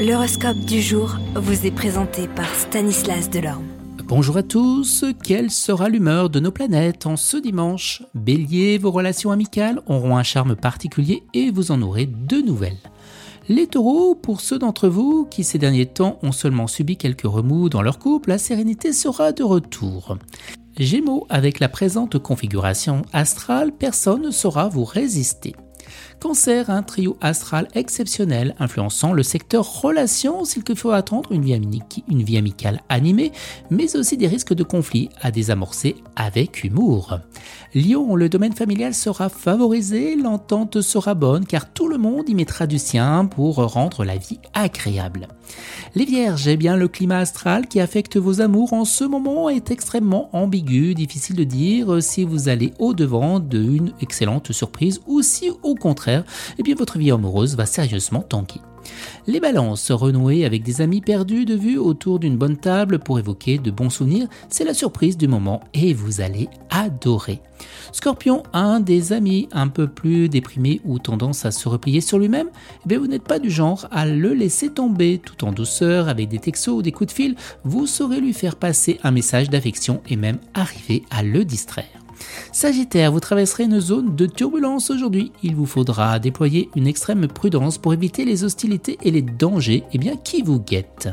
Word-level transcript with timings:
L'horoscope 0.00 0.56
du 0.60 0.80
jour 0.80 1.18
vous 1.34 1.66
est 1.66 1.70
présenté 1.70 2.26
par 2.26 2.48
Stanislas 2.54 3.28
Delorme. 3.28 3.66
Bonjour 4.06 4.38
à 4.38 4.42
tous, 4.42 5.04
quelle 5.22 5.50
sera 5.50 5.90
l'humeur 5.90 6.30
de 6.30 6.40
nos 6.40 6.50
planètes 6.50 7.04
en 7.04 7.18
ce 7.18 7.36
dimanche? 7.36 8.02
Bélier, 8.14 8.78
vos 8.78 8.92
relations 8.92 9.30
amicales 9.30 9.82
auront 9.84 10.16
un 10.16 10.22
charme 10.22 10.56
particulier 10.56 11.22
et 11.34 11.50
vous 11.50 11.70
en 11.70 11.82
aurez 11.82 12.06
de 12.06 12.38
nouvelles. 12.38 12.78
Les 13.50 13.66
taureaux, 13.66 14.14
pour 14.14 14.40
ceux 14.40 14.58
d'entre 14.58 14.88
vous 14.88 15.26
qui 15.30 15.44
ces 15.44 15.58
derniers 15.58 15.84
temps 15.84 16.18
ont 16.22 16.32
seulement 16.32 16.66
subi 16.66 16.96
quelques 16.96 17.26
remous 17.26 17.68
dans 17.68 17.82
leur 17.82 17.98
couple, 17.98 18.30
la 18.30 18.38
sérénité 18.38 18.94
sera 18.94 19.32
de 19.32 19.42
retour. 19.42 20.16
Gémeaux, 20.78 21.26
avec 21.28 21.60
la 21.60 21.68
présente 21.68 22.18
configuration 22.18 23.02
astrale, 23.12 23.70
personne 23.70 24.22
ne 24.22 24.30
saura 24.30 24.70
vous 24.70 24.84
résister. 24.84 25.54
Cancer, 26.20 26.68
un 26.70 26.82
trio 26.82 27.16
astral 27.20 27.68
exceptionnel 27.74 28.54
influençant 28.58 29.12
le 29.12 29.22
secteur 29.22 29.80
relations, 29.80 30.44
s'il 30.44 30.62
faut 30.76 30.90
attendre 30.90 31.32
une 31.32 31.42
vie, 31.42 32.36
amicale 32.36 32.82
animée, 32.88 33.32
mais 33.70 33.96
aussi 33.96 34.16
des 34.16 34.26
risques 34.26 34.54
de 34.54 34.62
conflits 34.62 35.08
à 35.20 35.30
désamorcer 35.30 35.96
avec 36.16 36.62
humour. 36.62 37.18
Lion, 37.74 38.16
le 38.16 38.28
domaine 38.28 38.52
familial 38.52 38.94
sera 38.94 39.28
favorisé, 39.28 40.16
l'entente 40.16 40.80
sera 40.80 41.14
bonne 41.14 41.46
car 41.46 41.72
tout 41.72 41.88
le 41.88 41.98
monde 41.98 42.28
y 42.28 42.34
mettra 42.34 42.66
du 42.66 42.78
sien 42.78 43.26
pour 43.26 43.56
rendre 43.56 44.04
la 44.04 44.16
vie 44.16 44.40
agréable. 44.54 45.28
Les 45.94 46.04
vierges, 46.04 46.48
eh 46.48 46.56
bien 46.56 46.76
le 46.76 46.88
climat 46.88 47.18
astral 47.18 47.66
qui 47.66 47.80
affecte 47.80 48.16
vos 48.16 48.40
amours 48.40 48.72
en 48.72 48.84
ce 48.84 49.04
moment 49.04 49.48
est 49.48 49.70
extrêmement 49.70 50.28
ambigu, 50.32 50.94
difficile 50.94 51.36
de 51.36 51.44
dire 51.44 52.02
si 52.02 52.24
vous 52.24 52.48
allez 52.48 52.72
au-devant 52.78 53.40
d'une 53.40 53.92
excellente 54.00 54.52
surprise 54.52 55.00
ou 55.06 55.22
si 55.22 55.50
au 55.62 55.69
contraire, 55.74 56.24
eh 56.58 56.62
bien 56.62 56.74
votre 56.74 56.98
vie 56.98 57.10
amoureuse 57.10 57.56
va 57.56 57.66
sérieusement 57.66 58.22
tanker. 58.22 58.60
Les 59.26 59.40
balances, 59.40 59.90
renouer 59.90 60.44
avec 60.44 60.62
des 60.62 60.80
amis 60.80 61.00
perdus 61.00 61.44
de 61.44 61.54
vue 61.54 61.78
autour 61.78 62.18
d'une 62.18 62.36
bonne 62.36 62.56
table 62.56 62.98
pour 62.98 63.18
évoquer 63.18 63.58
de 63.58 63.70
bons 63.70 63.90
souvenirs, 63.90 64.28
c'est 64.48 64.64
la 64.64 64.74
surprise 64.74 65.16
du 65.16 65.28
moment 65.28 65.60
et 65.74 65.92
vous 65.92 66.20
allez 66.20 66.48
adorer. 66.70 67.40
Scorpion, 67.92 68.42
un 68.52 68.80
des 68.80 69.12
amis 69.12 69.48
un 69.52 69.68
peu 69.68 69.86
plus 69.86 70.28
déprimé 70.28 70.80
ou 70.84 70.98
tendance 70.98 71.44
à 71.44 71.50
se 71.50 71.68
replier 71.68 72.00
sur 72.00 72.18
lui-même, 72.18 72.48
eh 72.88 72.96
vous 72.96 73.06
n'êtes 73.06 73.24
pas 73.24 73.38
du 73.38 73.50
genre 73.50 73.86
à 73.90 74.06
le 74.06 74.32
laisser 74.32 74.70
tomber 74.70 75.20
tout 75.24 75.44
en 75.44 75.52
douceur 75.52 76.08
avec 76.08 76.28
des 76.28 76.38
textos 76.38 76.78
ou 76.78 76.82
des 76.82 76.92
coups 76.92 77.08
de 77.08 77.14
fil, 77.14 77.36
vous 77.64 77.86
saurez 77.86 78.20
lui 78.20 78.32
faire 78.32 78.56
passer 78.56 78.98
un 79.02 79.10
message 79.10 79.50
d'affection 79.50 80.00
et 80.08 80.16
même 80.16 80.38
arriver 80.54 81.02
à 81.10 81.22
le 81.22 81.44
distraire. 81.44 81.86
Sagittaire, 82.52 83.12
vous 83.12 83.20
traverserez 83.20 83.64
une 83.64 83.80
zone 83.80 84.16
de 84.16 84.26
turbulence 84.26 84.90
aujourd'hui. 84.90 85.32
Il 85.42 85.54
vous 85.54 85.66
faudra 85.66 86.18
déployer 86.18 86.68
une 86.76 86.86
extrême 86.86 87.26
prudence 87.28 87.78
pour 87.78 87.94
éviter 87.94 88.24
les 88.24 88.44
hostilités 88.44 88.98
et 89.02 89.10
les 89.10 89.22
dangers 89.22 89.84
eh 89.92 89.98
bien, 89.98 90.16
qui 90.16 90.42
vous 90.42 90.60
guettent. 90.60 91.08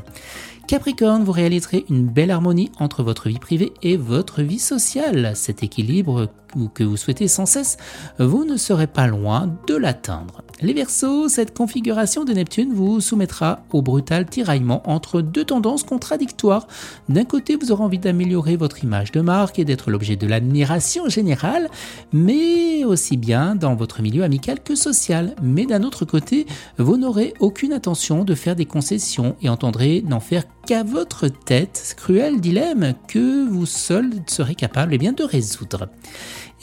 Capricorne, 0.68 1.24
vous 1.24 1.32
réaliserez 1.32 1.86
une 1.90 2.08
belle 2.08 2.30
harmonie 2.30 2.72
entre 2.80 3.02
votre 3.02 3.30
vie 3.30 3.40
privée 3.40 3.72
et 3.84 3.96
votre 3.96 4.42
vie 4.42 4.60
sociale. 4.60 5.32
Cet 5.34 5.64
équilibre 5.64 6.30
que 6.74 6.84
vous 6.84 6.98
souhaitez 6.98 7.30
sans 7.30 7.46
cesse, 7.46 7.78
vous 8.20 8.44
ne 8.44 8.58
serez 8.58 8.88
pas 8.88 9.08
loin 9.08 9.56
de 9.68 9.76
l'atteindre. 9.76 10.44
Les 10.60 10.74
Verseaux, 10.74 11.30
cette 11.30 11.56
configuration 11.56 12.26
de 12.26 12.34
Neptune 12.34 12.74
vous 12.74 13.00
soumettra 13.00 13.60
au 13.72 13.84
brutal 13.84 14.26
tiraillement 14.26 14.82
entre 14.90 15.22
deux 15.22 15.44
tendances 15.44 15.84
contradictoires. 15.84 16.68
D'un 17.10 17.26
côté, 17.26 17.56
vous 17.56 17.72
aurez 17.72 17.84
envie 17.84 18.00
d'améliorer 18.00 18.56
votre 18.56 18.84
image 18.84 19.12
de 19.12 19.22
marque 19.22 19.60
et 19.60 19.66
d'être 19.66 19.92
l'objet 19.92 20.16
de 20.16 20.26
l'admiration 20.26 21.10
générale, 21.10 21.70
mais 22.12 22.84
aussi 22.86 23.18
bien 23.18 23.54
dans 23.54 23.76
votre 23.76 24.02
milieu 24.02 24.24
amical 24.24 24.64
que 24.64 24.74
social. 24.74 25.36
Mais 25.44 25.68
d'un 25.68 25.84
autre 25.84 26.06
côté, 26.06 26.48
vous 26.80 26.98
n'aurez 26.98 27.36
aucune 27.40 27.72
intention 27.72 28.24
de 28.24 28.34
faire 28.34 28.56
des 28.56 28.66
concessions 28.66 29.36
et 29.44 29.50
entendrez 29.50 30.04
n'en 30.08 30.20
faire 30.20 30.44
qu'à 30.66 30.82
votre 30.82 31.28
tête, 31.28 31.94
cruel 31.98 32.42
dilemme 32.42 32.96
que 33.08 33.48
vous 33.48 33.68
seul 33.68 34.10
serez 34.26 34.56
capable 34.56 34.96
eh 34.96 34.98
bien, 34.98 35.14
de 35.14 35.24
résoudre. 35.24 35.88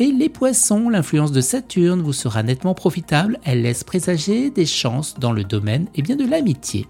Et 0.00 0.10
les 0.10 0.28
poissons, 0.28 0.88
l'influence 0.88 1.30
de 1.30 1.40
Saturne 1.40 2.02
vous 2.02 2.12
sera 2.12 2.42
nettement 2.42 2.74
profitable, 2.74 3.38
elle 3.44 3.62
laisse 3.62 3.83
présager 3.84 4.50
des 4.50 4.66
chances 4.66 5.14
dans 5.18 5.32
le 5.32 5.44
domaine 5.44 5.84
et 5.94 6.00
eh 6.00 6.02
bien, 6.02 6.16
de 6.16 6.26
l'amitié. 6.26 6.86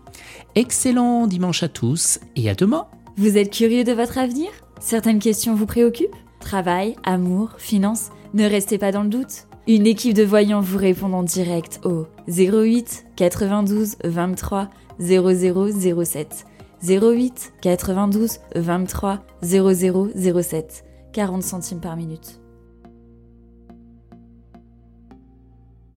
Excellent 0.55 1.27
dimanche 1.27 1.63
à 1.63 1.69
tous 1.69 2.21
et 2.37 2.49
à 2.49 2.55
demain 2.55 2.87
Vous 3.17 3.37
êtes 3.37 3.53
curieux 3.53 3.85
de 3.85 3.93
votre 3.93 4.19
avenir? 4.19 4.49
Certaines 4.81 5.19
questions 5.19 5.55
vous 5.55 5.67
préoccupent? 5.67 6.17
Travail, 6.41 6.97
amour, 7.05 7.53
finances 7.59 8.11
Ne 8.35 8.45
restez 8.45 8.79
pas 8.79 8.93
dans 8.93 9.03
le 9.03 9.09
doute 9.09 9.47
une 9.67 9.87
équipe 9.87 10.13
de 10.13 10.25
voyants 10.25 10.61
vous 10.61 10.77
répond 10.77 11.11
en 11.15 11.23
direct 11.23 11.81
au 11.85 12.07
08 12.29 13.07
92 13.17 13.97
23 14.05 14.69
0007. 15.01 16.47
08 16.87 17.53
92 17.63 18.41
23 18.57 19.21
0007 19.43 20.85
40 21.15 21.43
centimes 21.43 21.81
par 21.81 21.97
minute. 21.97 22.44